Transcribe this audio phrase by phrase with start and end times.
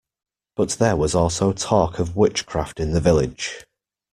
[0.55, 3.67] But there was also talk of witchcraft in the village.